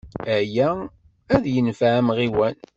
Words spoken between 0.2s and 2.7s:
Aya ad yenfeɛ amɣiwan.